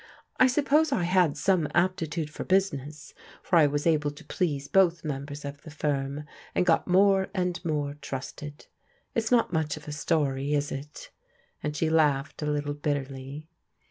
I 0.39 0.47
suppose 0.47 0.91
I 0.91 1.03
had 1.03 1.37
some 1.37 1.67
aptitude 1.75 2.31
for 2.31 2.43
business, 2.43 3.13
for 3.43 3.57
I 3.57 3.67
was 3.67 3.85
able 3.85 4.09
to 4.09 4.25
please 4.25 4.67
both 4.67 5.03
members 5.05 5.45
of 5.45 5.61
the 5.61 5.69
firm, 5.69 6.23
and 6.55 6.65
got 6.65 6.87
more 6.87 7.27
and 7.35 7.63
more 7.63 7.93
trusted. 8.01 8.65
It 9.13 9.23
is 9.23 9.31
not 9.31 9.53
much 9.53 9.77
of 9.77 9.87
a 9.87 9.91
story, 9.91 10.55
is 10.55 10.71
it?" 10.71 11.11
and 11.61 11.77
she 11.77 11.87
laughed 11.87 12.41
a 12.41 12.47
little 12.47 12.73
bitterly. 12.73 13.47